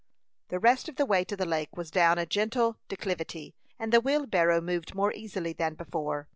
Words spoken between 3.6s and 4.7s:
and the wheelbarrow